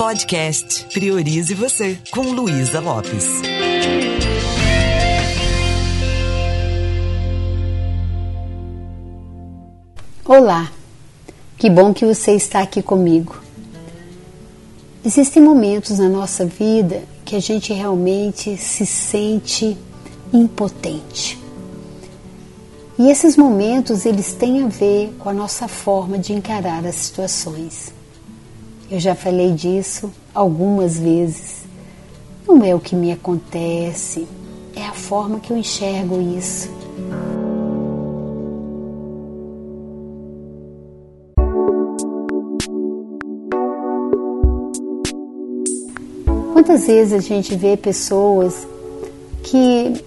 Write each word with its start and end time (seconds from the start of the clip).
Podcast 0.00 0.86
Priorize 0.94 1.52
Você, 1.52 1.98
com 2.10 2.22
Luísa 2.22 2.80
Lopes. 2.80 3.26
Olá, 10.24 10.72
que 11.58 11.68
bom 11.68 11.92
que 11.92 12.06
você 12.06 12.32
está 12.32 12.60
aqui 12.60 12.80
comigo. 12.82 13.42
Existem 15.04 15.42
momentos 15.42 15.98
na 15.98 16.08
nossa 16.08 16.46
vida 16.46 17.02
que 17.22 17.36
a 17.36 17.40
gente 17.40 17.74
realmente 17.74 18.56
se 18.56 18.86
sente 18.86 19.76
impotente. 20.32 21.38
E 22.98 23.10
esses 23.10 23.36
momentos 23.36 24.06
eles 24.06 24.32
têm 24.32 24.62
a 24.64 24.66
ver 24.66 25.14
com 25.18 25.28
a 25.28 25.34
nossa 25.34 25.68
forma 25.68 26.16
de 26.16 26.32
encarar 26.32 26.86
as 26.86 26.94
situações. 26.94 27.99
Eu 28.90 28.98
já 28.98 29.14
falei 29.14 29.52
disso 29.52 30.12
algumas 30.34 30.98
vezes. 30.98 31.62
Não 32.44 32.64
é 32.64 32.74
o 32.74 32.80
que 32.80 32.96
me 32.96 33.12
acontece, 33.12 34.26
é 34.74 34.84
a 34.84 34.92
forma 34.92 35.38
que 35.38 35.52
eu 35.52 35.56
enxergo 35.56 36.20
isso. 36.20 36.68
Quantas 46.52 46.88
vezes 46.88 47.12
a 47.12 47.20
gente 47.20 47.54
vê 47.54 47.76
pessoas 47.76 48.66
que 49.44 50.04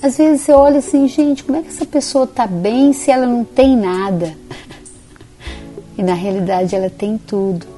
às 0.00 0.16
vezes 0.16 0.42
você 0.42 0.52
olha 0.52 0.78
assim, 0.78 1.08
gente, 1.08 1.42
como 1.42 1.58
é 1.58 1.62
que 1.62 1.68
essa 1.68 1.84
pessoa 1.84 2.26
está 2.26 2.46
bem 2.46 2.92
se 2.92 3.10
ela 3.10 3.26
não 3.26 3.44
tem 3.44 3.76
nada? 3.76 4.36
E 5.98 6.02
na 6.04 6.14
realidade 6.14 6.76
ela 6.76 6.88
tem 6.88 7.18
tudo 7.18 7.69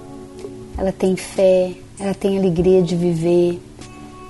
ela 0.83 0.91
tem 0.91 1.15
fé, 1.15 1.75
ela 1.97 2.13
tem 2.13 2.37
alegria 2.37 2.83
de 2.83 2.97
viver, 2.97 3.63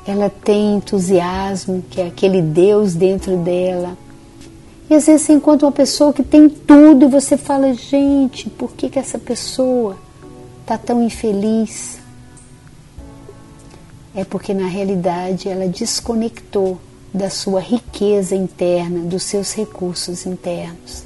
ela 0.07 0.29
tem 0.29 0.75
entusiasmo, 0.77 1.83
que 1.89 1.99
é 1.99 2.09
aquele 2.09 2.43
Deus 2.43 2.95
dentro 2.95 3.39
dela. 3.39 3.97
E 4.91 4.95
às 4.95 5.07
vezes 5.07 5.23
você 5.23 5.33
encontra 5.33 5.65
uma 5.65 5.73
pessoa 5.73 6.13
que 6.13 6.23
tem 6.23 6.51
tudo 6.51 7.07
e 7.07 7.09
você 7.09 7.39
fala, 7.39 7.73
gente, 7.73 8.51
por 8.51 8.73
que, 8.73 8.91
que 8.91 8.99
essa 8.99 9.19
pessoa 9.19 9.97
está 10.61 10.77
tão 10.77 11.03
infeliz? 11.03 11.99
É 14.15 14.23
porque 14.23 14.53
na 14.53 14.67
realidade 14.67 15.49
ela 15.49 15.67
desconectou 15.67 16.79
da 17.15 17.31
sua 17.31 17.61
riqueza 17.61 18.37
interna, 18.37 19.07
dos 19.07 19.23
seus 19.23 19.55
recursos 19.55 20.27
internos. 20.27 21.05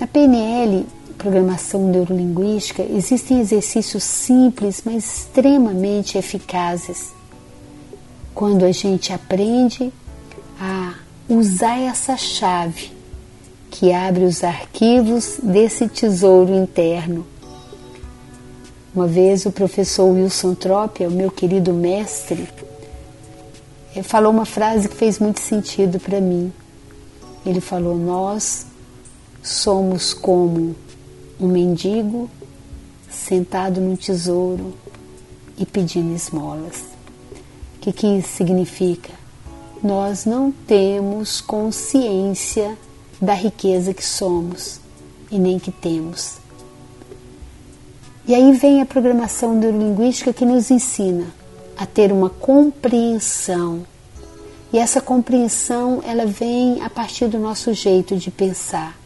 Na 0.00 0.08
PNL, 0.08 0.86
programação 1.22 1.86
neurolinguística, 1.86 2.82
existem 2.82 3.38
exercícios 3.40 4.02
simples, 4.02 4.82
mas 4.84 5.04
extremamente 5.04 6.18
eficazes. 6.18 7.12
Quando 8.34 8.64
a 8.64 8.72
gente 8.72 9.12
aprende 9.12 9.92
a 10.60 10.94
usar 11.28 11.78
essa 11.78 12.16
chave 12.16 12.90
que 13.70 13.92
abre 13.92 14.24
os 14.24 14.42
arquivos 14.42 15.38
desse 15.40 15.88
tesouro 15.88 16.52
interno. 16.52 17.24
Uma 18.92 19.06
vez 19.06 19.46
o 19.46 19.52
professor 19.52 20.04
Wilson 20.04 20.54
Tropia, 20.54 21.08
o 21.08 21.12
meu 21.12 21.30
querido 21.30 21.72
mestre, 21.72 22.48
eh, 23.94 24.02
falou 24.02 24.32
uma 24.32 24.44
frase 24.44 24.88
que 24.88 24.96
fez 24.96 25.18
muito 25.20 25.40
sentido 25.40 26.00
para 26.00 26.20
mim. 26.20 26.52
Ele 27.46 27.60
falou: 27.60 27.96
Nós 27.96 28.66
somos 29.42 30.12
como 30.12 30.76
um 31.42 31.48
mendigo 31.48 32.30
sentado 33.10 33.80
num 33.80 33.96
tesouro 33.96 34.72
e 35.58 35.66
pedindo 35.66 36.14
esmolas. 36.14 36.84
O 37.76 37.80
que, 37.80 37.92
que 37.92 38.06
isso 38.06 38.28
significa? 38.28 39.12
Nós 39.82 40.24
não 40.24 40.52
temos 40.52 41.40
consciência 41.40 42.78
da 43.20 43.34
riqueza 43.34 43.92
que 43.92 44.04
somos 44.04 44.78
e 45.30 45.38
nem 45.38 45.58
que 45.58 45.72
temos. 45.72 46.36
E 48.26 48.34
aí 48.34 48.52
vem 48.52 48.80
a 48.80 48.86
programação 48.86 49.52
neurolinguística 49.52 50.32
que 50.32 50.44
nos 50.44 50.70
ensina 50.70 51.26
a 51.76 51.84
ter 51.84 52.12
uma 52.12 52.30
compreensão. 52.30 53.84
E 54.72 54.78
essa 54.78 55.00
compreensão 55.00 56.00
ela 56.06 56.24
vem 56.24 56.80
a 56.82 56.88
partir 56.88 57.26
do 57.26 57.38
nosso 57.38 57.74
jeito 57.74 58.16
de 58.16 58.30
pensar 58.30 59.01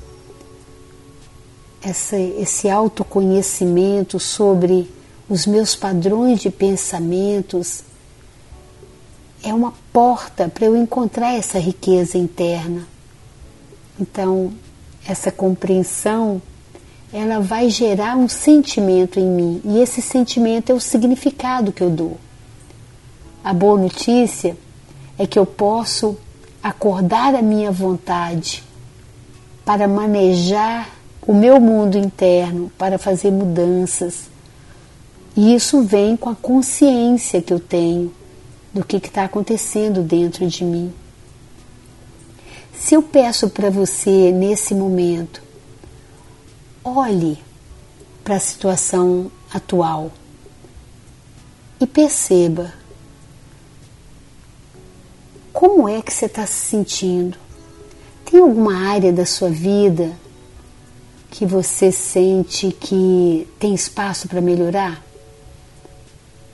essa, 1.87 2.17
esse 2.17 2.69
autoconhecimento 2.69 4.19
sobre 4.19 4.91
os 5.29 5.47
meus 5.47 5.77
padrões 5.77 6.41
de 6.41 6.51
pensamentos 6.51 7.85
é 9.41 9.55
uma 9.55 9.73
porta 9.93 10.49
para 10.49 10.67
eu 10.67 10.77
encontrar 10.77 11.35
essa 11.35 11.61
riqueza 11.61 12.19
interna. 12.19 12.83
Então, 14.01 14.53
essa 15.07 15.31
compreensão 15.31 16.43
ela 17.13 17.39
vai 17.39 17.71
gerar 17.71 18.17
um 18.17 18.29
sentimento 18.29 19.21
em 19.21 19.27
mim 19.27 19.63
e 19.65 19.79
esse 19.79 20.03
sentimento 20.03 20.71
é 20.71 20.75
o 20.75 20.81
significado 20.81 21.71
que 21.71 21.83
eu 21.83 21.91
dou. 21.91 22.19
A 23.45 23.53
boa 23.53 23.79
notícia 23.79 24.57
é 25.17 25.25
que 25.25 25.39
eu 25.39 25.47
posso 25.47 26.19
acordar 26.61 27.33
a 27.37 27.43
minha 27.43 27.71
vontade 27.71 28.65
para 29.65 29.87
manejar 29.87 30.96
o 31.27 31.35
meu 31.35 31.61
mundo 31.61 31.99
interno 31.99 32.71
para 32.79 32.99
fazer 32.99 33.33
mudanças. 33.33 34.29
E 35.37 35.55
isso 35.55 35.83
vem 35.83 36.17
com 36.17 36.31
a 36.31 36.37
consciência 36.37 37.43
que 37.43 37.53
eu 37.53 37.59
tenho 37.59 38.13
do 38.73 38.85
que 38.85 38.97
está 38.97 39.25
acontecendo 39.25 40.03
dentro 40.03 40.47
de 40.47 40.65
mim. 40.65 40.93
Se 42.79 42.95
eu 42.95 43.03
peço 43.03 43.51
para 43.51 43.69
você 43.69 44.31
nesse 44.31 44.75
momento, 44.75 45.43
olhe 46.85 47.39
para 48.23 48.37
a 48.37 48.41
situação 48.41 49.31
atual 49.53 50.13
e 51.81 51.87
perceba 51.87 52.73
como 55.53 55.89
é 55.89 56.01
que 56.03 56.13
você 56.13 56.27
está 56.27 56.47
se 56.47 56.67
sentindo. 56.67 57.37
Tem 58.25 58.41
alguma 58.41 58.89
área 58.89 59.13
da 59.13 59.25
sua 59.25 59.49
vida 59.49 60.13
que 61.37 61.45
você 61.45 61.93
sente 61.93 62.73
que 62.73 63.47
tem 63.59 63.75
espaço 63.75 64.27
para 64.27 64.41
melhorar? 64.41 65.05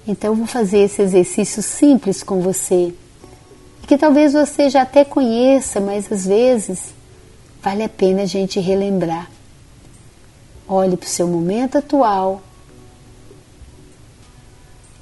Então, 0.04 0.32
eu 0.32 0.36
vou 0.36 0.46
fazer 0.46 0.78
esse 0.78 1.00
exercício 1.00 1.62
simples 1.62 2.24
com 2.24 2.40
você, 2.40 2.92
que 3.86 3.96
talvez 3.96 4.32
você 4.32 4.68
já 4.68 4.82
até 4.82 5.04
conheça, 5.04 5.78
mas 5.78 6.10
às 6.10 6.26
vezes 6.26 6.92
vale 7.62 7.84
a 7.84 7.88
pena 7.88 8.22
a 8.22 8.26
gente 8.26 8.58
relembrar. 8.58 9.30
Olhe 10.66 10.96
para 10.96 11.06
o 11.06 11.10
seu 11.10 11.28
momento 11.28 11.78
atual 11.78 12.42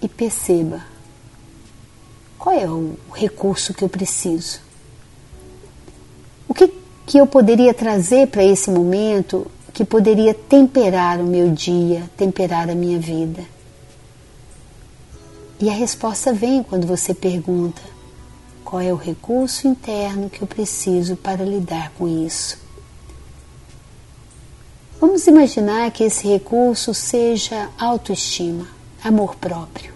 e 0.02 0.08
perceba 0.10 0.84
qual 2.38 2.54
é 2.54 2.66
o 2.66 2.96
recurso 3.14 3.72
que 3.72 3.82
eu 3.82 3.88
preciso. 3.88 4.60
O 6.46 6.52
que, 6.52 6.70
que 7.06 7.16
eu 7.16 7.26
poderia 7.26 7.72
trazer 7.72 8.26
para 8.26 8.44
esse 8.44 8.70
momento 8.70 9.50
que 9.80 9.84
poderia 9.86 10.34
temperar 10.34 11.18
o 11.20 11.24
meu 11.24 11.50
dia, 11.52 12.02
temperar 12.14 12.68
a 12.68 12.74
minha 12.74 12.98
vida? 12.98 13.42
E 15.58 15.70
a 15.70 15.72
resposta 15.72 16.34
vem 16.34 16.62
quando 16.62 16.86
você 16.86 17.14
pergunta: 17.14 17.80
qual 18.62 18.82
é 18.82 18.92
o 18.92 18.96
recurso 18.96 19.66
interno 19.66 20.28
que 20.28 20.42
eu 20.42 20.46
preciso 20.46 21.16
para 21.16 21.42
lidar 21.46 21.92
com 21.92 22.06
isso? 22.06 22.58
Vamos 25.00 25.26
imaginar 25.26 25.90
que 25.92 26.04
esse 26.04 26.28
recurso 26.28 26.92
seja 26.92 27.70
autoestima, 27.78 28.68
amor 29.02 29.34
próprio. 29.36 29.94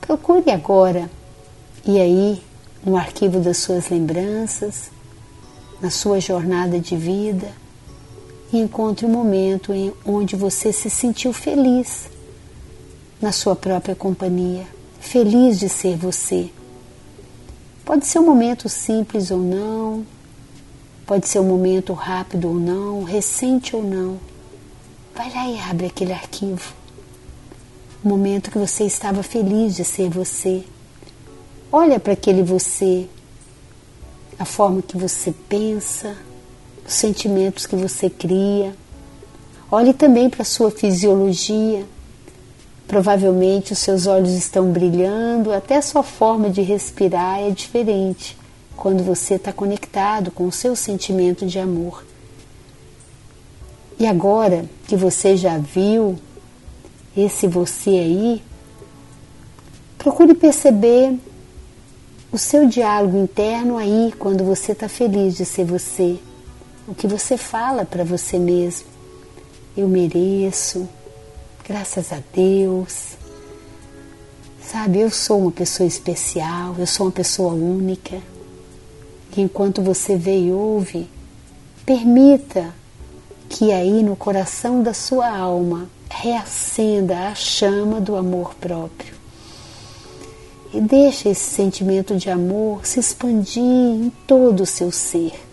Procure 0.00 0.52
agora, 0.52 1.10
e 1.84 2.00
aí, 2.00 2.40
no 2.84 2.96
arquivo 2.96 3.40
das 3.40 3.56
suas 3.56 3.88
lembranças, 3.88 4.92
na 5.80 5.90
sua 5.90 6.20
jornada 6.20 6.78
de 6.78 6.96
vida, 6.96 7.65
e 8.52 8.58
encontre 8.58 9.06
um 9.06 9.10
momento 9.10 9.72
em 9.72 9.92
onde 10.04 10.36
você 10.36 10.72
se 10.72 10.88
sentiu 10.88 11.32
feliz 11.32 12.08
na 13.20 13.32
sua 13.32 13.56
própria 13.56 13.94
companhia, 13.94 14.66
feliz 15.00 15.58
de 15.58 15.68
ser 15.68 15.96
você. 15.96 16.50
Pode 17.84 18.06
ser 18.06 18.18
um 18.18 18.26
momento 18.26 18.68
simples 18.68 19.30
ou 19.30 19.38
não, 19.38 20.04
pode 21.06 21.28
ser 21.28 21.40
um 21.40 21.44
momento 21.44 21.92
rápido 21.92 22.48
ou 22.48 22.54
não, 22.54 23.04
recente 23.04 23.74
ou 23.74 23.82
não. 23.82 24.18
Vai 25.14 25.32
lá 25.32 25.48
e 25.48 25.58
abre 25.60 25.86
aquele 25.86 26.12
arquivo. 26.12 26.74
O 28.04 28.08
momento 28.08 28.50
que 28.50 28.58
você 28.58 28.84
estava 28.84 29.22
feliz 29.22 29.74
de 29.74 29.84
ser 29.84 30.10
você. 30.10 30.64
Olha 31.72 31.98
para 31.98 32.12
aquele 32.12 32.42
você, 32.42 33.08
a 34.38 34.44
forma 34.44 34.82
que 34.82 34.96
você 34.96 35.32
pensa, 35.48 36.16
os 36.86 36.94
sentimentos 36.94 37.66
que 37.66 37.76
você 37.76 38.08
cria. 38.08 38.74
Olhe 39.70 39.92
também 39.92 40.30
para 40.30 40.42
a 40.42 40.44
sua 40.44 40.70
fisiologia, 40.70 41.84
Provavelmente 42.86 43.72
os 43.72 43.80
seus 43.80 44.06
olhos 44.06 44.30
estão 44.30 44.70
brilhando, 44.70 45.52
até 45.52 45.76
a 45.76 45.82
sua 45.82 46.04
forma 46.04 46.48
de 46.48 46.62
respirar 46.62 47.40
é 47.40 47.50
diferente 47.50 48.38
quando 48.76 49.02
você 49.02 49.34
está 49.34 49.52
conectado 49.52 50.30
com 50.30 50.46
o 50.46 50.52
seu 50.52 50.76
sentimento 50.76 51.44
de 51.44 51.58
amor. 51.58 52.04
E 53.98 54.06
agora 54.06 54.66
que 54.86 54.94
você 54.94 55.36
já 55.36 55.58
viu 55.58 56.16
esse 57.16 57.48
você 57.48 57.90
aí, 57.90 58.42
procure 59.98 60.34
perceber 60.34 61.18
o 62.30 62.38
seu 62.38 62.68
diálogo 62.68 63.18
interno 63.18 63.78
aí 63.78 64.12
quando 64.16 64.44
você 64.44 64.72
está 64.72 64.88
feliz 64.88 65.36
de 65.36 65.44
ser 65.44 65.64
você. 65.64 66.18
O 66.88 66.94
que 66.94 67.08
você 67.08 67.36
fala 67.36 67.84
para 67.84 68.04
você 68.04 68.38
mesmo. 68.38 68.86
Eu 69.76 69.88
mereço, 69.88 70.88
graças 71.66 72.12
a 72.12 72.22
Deus. 72.32 73.16
Sabe, 74.62 75.00
eu 75.00 75.10
sou 75.10 75.40
uma 75.40 75.50
pessoa 75.50 75.86
especial, 75.86 76.76
eu 76.78 76.86
sou 76.86 77.06
uma 77.06 77.12
pessoa 77.12 77.52
única. 77.52 78.20
E 79.36 79.40
enquanto 79.40 79.82
você 79.82 80.16
vê 80.16 80.38
e 80.38 80.52
ouve, 80.52 81.08
permita 81.84 82.72
que 83.48 83.72
aí 83.72 84.02
no 84.04 84.14
coração 84.14 84.80
da 84.80 84.94
sua 84.94 85.28
alma 85.28 85.88
reacenda 86.08 87.28
a 87.28 87.34
chama 87.34 88.00
do 88.00 88.14
amor 88.14 88.54
próprio. 88.54 89.14
E 90.72 90.80
deixe 90.80 91.30
esse 91.30 91.50
sentimento 91.50 92.16
de 92.16 92.30
amor 92.30 92.86
se 92.86 93.00
expandir 93.00 93.62
em 93.62 94.12
todo 94.26 94.62
o 94.62 94.66
seu 94.66 94.92
ser. 94.92 95.45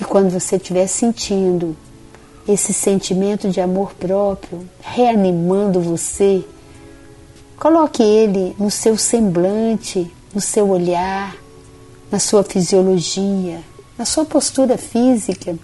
E 0.00 0.04
quando 0.04 0.30
você 0.30 0.56
estiver 0.56 0.86
sentindo 0.86 1.76
esse 2.48 2.72
sentimento 2.72 3.50
de 3.50 3.60
amor 3.60 3.92
próprio 3.94 4.66
reanimando 4.80 5.80
você, 5.80 6.42
coloque 7.58 8.02
ele 8.02 8.56
no 8.58 8.70
seu 8.70 8.96
semblante, 8.96 10.10
no 10.34 10.40
seu 10.40 10.70
olhar, 10.70 11.36
na 12.10 12.18
sua 12.18 12.42
fisiologia, 12.42 13.60
na 13.98 14.06
sua 14.06 14.24
postura 14.24 14.78
física. 14.78 15.56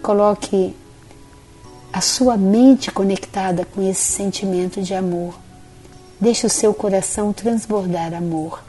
Coloque 0.00 0.74
a 1.92 2.00
sua 2.00 2.36
mente 2.36 2.92
conectada 2.92 3.64
com 3.64 3.82
esse 3.82 4.12
sentimento 4.12 4.80
de 4.80 4.94
amor. 4.94 5.34
Deixe 6.20 6.46
o 6.46 6.50
seu 6.50 6.72
coração 6.72 7.32
transbordar 7.32 8.14
amor. 8.14 8.62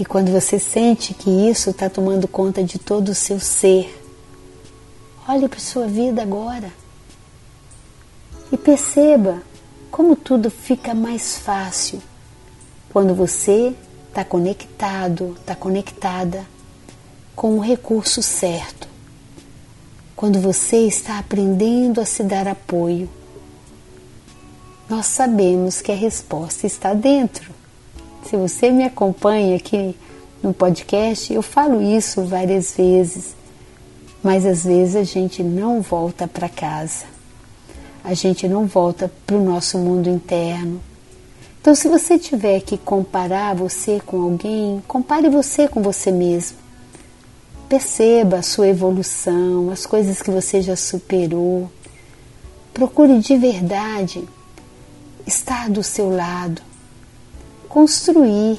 E 0.00 0.04
quando 0.06 0.32
você 0.32 0.58
sente 0.58 1.12
que 1.12 1.28
isso 1.28 1.68
está 1.68 1.90
tomando 1.90 2.26
conta 2.26 2.64
de 2.64 2.78
todo 2.78 3.10
o 3.10 3.14
seu 3.14 3.38
ser, 3.38 4.02
olhe 5.28 5.46
para 5.46 5.60
sua 5.60 5.86
vida 5.86 6.22
agora 6.22 6.72
e 8.50 8.56
perceba 8.56 9.42
como 9.90 10.16
tudo 10.16 10.50
fica 10.50 10.94
mais 10.94 11.36
fácil 11.36 12.00
quando 12.90 13.14
você 13.14 13.74
está 14.08 14.24
conectado, 14.24 15.36
está 15.38 15.54
conectada 15.54 16.46
com 17.36 17.58
o 17.58 17.60
recurso 17.60 18.22
certo. 18.22 18.88
Quando 20.16 20.40
você 20.40 20.78
está 20.78 21.18
aprendendo 21.18 22.00
a 22.00 22.06
se 22.06 22.22
dar 22.22 22.48
apoio, 22.48 23.06
nós 24.88 25.04
sabemos 25.04 25.82
que 25.82 25.92
a 25.92 25.94
resposta 25.94 26.66
está 26.66 26.94
dentro. 26.94 27.59
Se 28.30 28.36
você 28.36 28.70
me 28.70 28.84
acompanha 28.84 29.56
aqui 29.56 29.96
no 30.40 30.54
podcast, 30.54 31.34
eu 31.34 31.42
falo 31.42 31.82
isso 31.82 32.22
várias 32.22 32.76
vezes, 32.76 33.34
mas 34.22 34.46
às 34.46 34.62
vezes 34.62 34.94
a 34.94 35.02
gente 35.02 35.42
não 35.42 35.80
volta 35.80 36.28
para 36.28 36.48
casa, 36.48 37.06
a 38.04 38.14
gente 38.14 38.46
não 38.46 38.66
volta 38.66 39.10
para 39.26 39.34
o 39.34 39.44
nosso 39.44 39.78
mundo 39.78 40.08
interno, 40.08 40.80
então, 41.60 41.74
se 41.74 41.88
você 41.88 42.20
tiver 42.20 42.60
que 42.60 42.78
comparar 42.78 43.52
você 43.56 44.00
com 44.06 44.22
alguém, 44.22 44.80
compare 44.86 45.28
você 45.28 45.66
com 45.66 45.82
você 45.82 46.12
mesmo. 46.12 46.56
Perceba 47.68 48.38
a 48.38 48.42
sua 48.42 48.68
evolução, 48.68 49.70
as 49.70 49.84
coisas 49.84 50.22
que 50.22 50.30
você 50.30 50.62
já 50.62 50.76
superou. 50.76 51.68
Procure 52.72 53.18
de 53.18 53.36
verdade 53.36 54.22
estar 55.26 55.68
do 55.68 55.82
seu 55.82 56.08
lado, 56.08 56.62
construir 57.70 58.58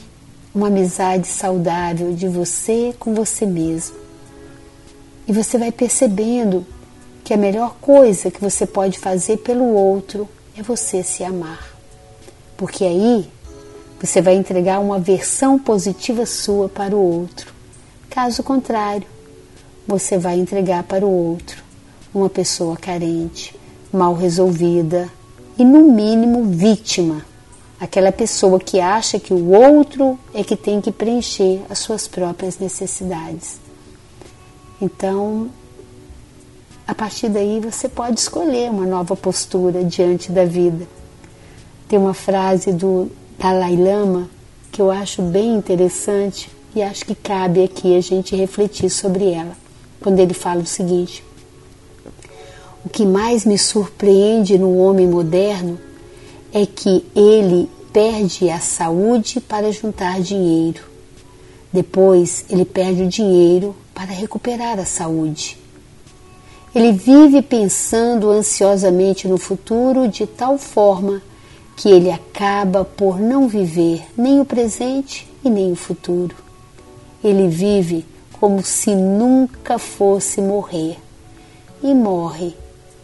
uma 0.53 0.67
amizade 0.67 1.27
saudável 1.27 2.11
de 2.13 2.27
você 2.27 2.95
com 2.97 3.13
você 3.13 3.45
mesmo. 3.45 3.95
E 5.27 5.31
você 5.31 5.59
vai 5.59 5.71
percebendo 5.71 6.65
que 7.23 7.31
a 7.31 7.37
melhor 7.37 7.75
coisa 7.79 8.31
que 8.31 8.41
você 8.41 8.65
pode 8.65 8.97
fazer 8.97 9.37
pelo 9.37 9.65
outro 9.75 10.27
é 10.57 10.63
você 10.63 11.03
se 11.03 11.23
amar 11.23 11.71
porque 12.61 12.85
aí 12.85 13.27
você 13.99 14.21
vai 14.21 14.35
entregar 14.35 14.79
uma 14.79 14.99
versão 14.99 15.57
positiva 15.57 16.27
sua 16.27 16.69
para 16.69 16.95
o 16.95 16.99
outro. 16.99 17.51
Caso 18.07 18.43
contrário, 18.43 19.07
você 19.87 20.15
vai 20.15 20.37
entregar 20.37 20.83
para 20.83 21.03
o 21.03 21.09
outro 21.09 21.63
uma 22.13 22.29
pessoa 22.29 22.77
carente, 22.77 23.55
mal 23.91 24.13
resolvida 24.13 25.09
e, 25.57 25.65
no 25.65 25.91
mínimo, 25.91 26.43
vítima. 26.43 27.25
Aquela 27.81 28.13
pessoa 28.13 28.59
que 28.59 28.79
acha 28.79 29.19
que 29.19 29.33
o 29.33 29.49
outro 29.49 30.17
é 30.33 30.43
que 30.43 30.55
tem 30.55 30.79
que 30.79 30.91
preencher 30.91 31.61
as 31.69 31.79
suas 31.79 32.07
próprias 32.07 32.57
necessidades. 32.59 33.59
Então, 34.79 35.49
a 36.87 36.95
partir 36.95 37.27
daí 37.27 37.59
você 37.59 37.89
pode 37.89 38.19
escolher 38.19 38.69
uma 38.69 38.85
nova 38.85 39.17
postura 39.17 39.83
diante 39.83 40.31
da 40.31 40.45
vida 40.45 40.87
tem 41.91 41.99
uma 41.99 42.13
frase 42.13 42.71
do 42.71 43.11
Dalai 43.37 43.75
Lama 43.75 44.29
que 44.71 44.81
eu 44.81 44.89
acho 44.89 45.21
bem 45.21 45.55
interessante 45.55 46.49
e 46.73 46.81
acho 46.81 47.03
que 47.03 47.13
cabe 47.13 47.61
aqui 47.65 47.97
a 47.97 47.99
gente 47.99 48.33
refletir 48.33 48.89
sobre 48.89 49.29
ela, 49.29 49.51
quando 49.99 50.17
ele 50.19 50.33
fala 50.33 50.61
o 50.61 50.65
seguinte: 50.65 51.21
O 52.85 52.87
que 52.87 53.05
mais 53.05 53.43
me 53.43 53.57
surpreende 53.57 54.57
no 54.57 54.77
homem 54.77 55.05
moderno 55.05 55.77
é 56.53 56.65
que 56.65 57.03
ele 57.15 57.69
perde 57.93 58.49
a 58.49 58.59
saúde 58.59 59.39
para 59.39 59.71
juntar 59.71 60.19
dinheiro. 60.21 60.83
Depois, 61.71 62.45
ele 62.49 62.65
perde 62.65 63.03
o 63.03 63.07
dinheiro 63.07 63.75
para 63.93 64.11
recuperar 64.11 64.79
a 64.79 64.85
saúde. 64.85 65.57
Ele 66.73 66.91
vive 66.91 67.41
pensando 67.41 68.29
ansiosamente 68.29 69.27
no 69.27 69.37
futuro 69.37 70.07
de 70.07 70.25
tal 70.25 70.57
forma 70.57 71.21
que 71.75 71.89
ele 71.89 72.11
acaba 72.11 72.85
por 72.85 73.19
não 73.19 73.47
viver 73.47 74.03
nem 74.17 74.39
o 74.39 74.45
presente 74.45 75.27
e 75.43 75.49
nem 75.49 75.71
o 75.71 75.75
futuro. 75.75 76.35
Ele 77.23 77.47
vive 77.47 78.05
como 78.39 78.63
se 78.63 78.95
nunca 78.95 79.77
fosse 79.77 80.41
morrer 80.41 80.97
e 81.83 81.93
morre 81.93 82.55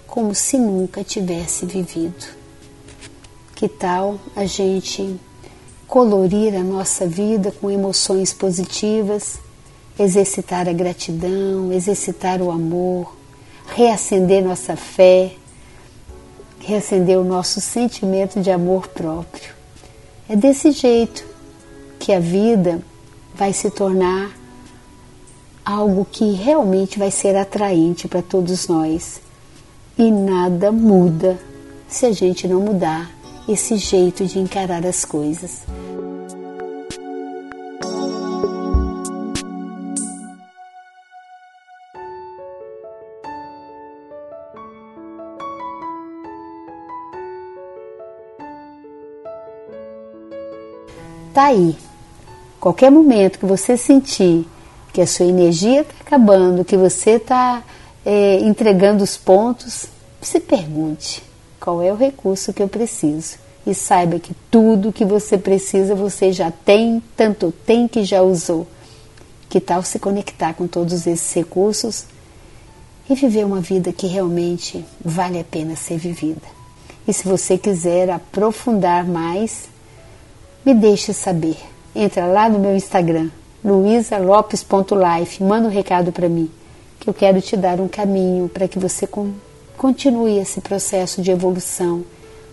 como 0.08 0.34
se 0.34 0.58
nunca 0.58 1.04
tivesse 1.04 1.66
vivido. 1.66 2.37
Que 3.58 3.68
tal 3.68 4.20
a 4.36 4.46
gente 4.46 5.20
colorir 5.88 6.54
a 6.54 6.64
nossa 6.64 7.08
vida 7.08 7.52
com 7.52 7.72
emoções 7.72 8.32
positivas, 8.32 9.40
exercitar 9.98 10.70
a 10.70 10.74
gratidão, 10.74 11.74
exercitar 11.74 12.40
o 12.40 12.52
amor, 12.52 13.18
reacender 13.66 14.44
nossa 14.44 14.76
fé, 14.76 15.32
reacender 16.60 17.18
o 17.18 17.24
nosso 17.24 17.60
sentimento 17.60 18.40
de 18.42 18.52
amor 18.52 18.90
próprio. 18.90 19.56
É 20.30 20.36
desse 20.36 20.72
jeito 20.72 21.26
que 21.98 22.14
a 22.14 22.20
vida 22.20 22.80
vai 23.34 23.54
se 23.54 23.72
tornar 23.72 24.38
algo 25.66 26.06
que 26.06 26.32
realmente 26.34 27.00
vai 27.00 27.10
ser 27.10 27.36
atraente 27.36 28.08
para 28.08 28.22
todos 28.22 28.68
nós. 28.68 29.20
E 29.98 30.12
nada 30.12 30.72
muda 30.72 31.40
se 31.88 32.06
a 32.06 32.12
gente 32.12 32.48
não 32.48 32.62
mudar 32.62 33.17
esse 33.48 33.77
jeito 33.77 34.25
de 34.25 34.39
encarar 34.39 34.86
as 34.86 35.06
coisas. 35.06 35.63
está 51.38 51.46
aí. 51.46 51.77
Qualquer 52.60 52.89
momento 52.89 53.38
que 53.38 53.46
você 53.46 53.77
sentir 53.77 54.48
que 54.92 55.00
a 55.00 55.06
sua 55.06 55.27
energia 55.27 55.82
está 55.82 55.94
acabando, 56.01 56.66
que 56.66 56.75
você 56.75 57.12
está 57.12 57.62
é, 58.04 58.39
entregando 58.39 59.04
os 59.04 59.16
pontos, 59.16 59.86
se 60.20 60.39
pergunte 60.39 61.27
qual 61.68 61.84
é 61.84 61.92
o 61.92 61.98
recurso 61.98 62.54
que 62.54 62.64
eu 62.64 62.70
preciso. 62.70 63.36
E 63.66 63.74
saiba 63.74 64.20
que 64.20 64.34
tudo 64.50 64.94
que 64.94 65.04
você 65.04 65.38
precisa 65.38 65.94
você 65.94 66.32
já 66.32 66.50
tem, 66.50 67.04
tanto 67.14 67.52
tem 67.66 67.90
que 67.90 68.06
já 68.06 68.22
usou. 68.22 68.66
Que 69.50 69.60
tal 69.60 69.84
se 69.84 70.00
conectar 70.00 70.54
com 70.54 70.66
todos 70.66 71.06
esses 71.06 71.34
recursos 71.34 72.06
e 73.10 73.16
viver 73.16 73.46
uma 73.46 73.60
vida 73.60 73.92
que 73.92 74.08
realmente 74.08 74.86
vale 75.04 75.38
a 75.38 75.44
pena 75.44 75.76
ser 75.76 75.98
vivida? 75.98 76.48
E 77.06 77.12
se 77.12 77.28
você 77.28 77.58
quiser 77.58 78.10
aprofundar 78.12 79.06
mais, 79.06 79.68
me 80.66 80.74
deixe 80.74 81.12
saber. 81.12 81.58
Entra 81.94 82.28
lá 82.28 82.48
no 82.48 82.60
meu 82.60 82.78
Instagram, 82.78 83.30
luisalopes.life, 83.62 85.44
manda 85.44 85.68
um 85.68 85.72
recado 85.72 86.14
para 86.14 86.30
mim, 86.30 86.50
que 86.98 87.10
eu 87.10 87.14
quero 87.14 87.42
te 87.42 87.58
dar 87.58 87.82
um 87.82 87.90
caminho 87.90 88.48
para 88.48 88.70
que 88.70 88.80
você 88.80 89.06
continue 89.78 90.40
esse 90.40 90.60
processo 90.60 91.22
de 91.22 91.32
evolução. 91.32 92.04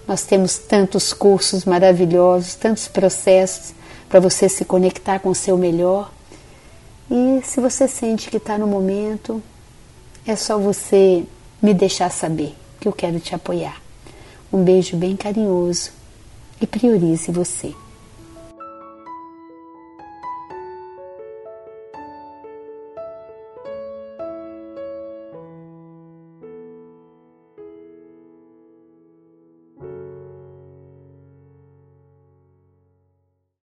Nós 0.07 0.23
temos 0.25 0.59
tantos 0.59 1.13
cursos 1.13 1.65
maravilhosos, 1.65 2.55
tantos 2.55 2.87
processos 2.87 3.75
para 4.09 4.21
você 4.21 4.49
se 4.49 4.65
conectar 4.65 5.19
com 5.19 5.31
o 5.31 5.35
seu 5.35 5.57
melhor. 5.57 6.13
E 7.11 7.41
se 7.43 7.61
você 7.61 7.89
sente 7.89 8.31
que 8.31 8.37
está 8.37 8.59
no 8.59 8.67
momento, 8.67 9.43
é 10.27 10.37
só 10.37 10.59
você 10.59 11.25
me 11.61 11.73
deixar 11.73 12.11
saber 12.11 12.55
que 12.79 12.87
eu 12.87 12.93
quero 12.93 13.19
te 13.19 13.35
apoiar. 13.35 13.81
Um 14.53 14.63
beijo 14.63 14.97
bem 14.97 15.17
carinhoso 15.17 15.91
e 16.61 16.67
priorize 16.67 17.33
você. 17.33 17.75